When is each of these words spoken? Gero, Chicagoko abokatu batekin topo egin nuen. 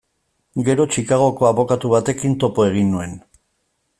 Gero, 0.69 0.87
Chicagoko 0.95 1.49
abokatu 1.51 1.93
batekin 1.93 2.35
topo 2.45 2.67
egin 2.71 2.93
nuen. 2.97 3.17